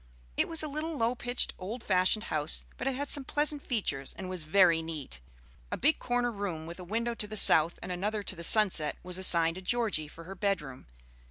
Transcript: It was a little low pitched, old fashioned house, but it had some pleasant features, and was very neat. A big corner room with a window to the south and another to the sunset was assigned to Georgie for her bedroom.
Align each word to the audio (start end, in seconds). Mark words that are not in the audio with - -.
It 0.35 0.47
was 0.49 0.63
a 0.63 0.67
little 0.67 0.97
low 0.97 1.13
pitched, 1.13 1.53
old 1.59 1.83
fashioned 1.83 2.23
house, 2.33 2.65
but 2.75 2.87
it 2.87 2.95
had 2.95 3.07
some 3.07 3.23
pleasant 3.23 3.61
features, 3.63 4.15
and 4.17 4.27
was 4.31 4.41
very 4.41 4.81
neat. 4.81 5.21
A 5.71 5.77
big 5.77 5.99
corner 5.99 6.31
room 6.31 6.65
with 6.65 6.79
a 6.79 6.83
window 6.83 7.13
to 7.13 7.27
the 7.27 7.37
south 7.37 7.77
and 7.83 7.91
another 7.91 8.23
to 8.23 8.35
the 8.35 8.43
sunset 8.43 8.95
was 9.03 9.19
assigned 9.19 9.57
to 9.57 9.61
Georgie 9.61 10.07
for 10.07 10.23
her 10.23 10.33
bedroom. 10.33 10.87